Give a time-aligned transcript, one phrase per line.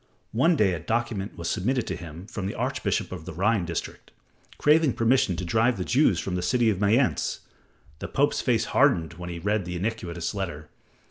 [0.31, 4.09] One day a document was submitted to him from the archbishop of the Rhine district,
[4.57, 7.41] craving permission to drive the Jews from the city of Mayence.
[7.99, 10.69] The Pope's face hardened when he read the iniquitous letter.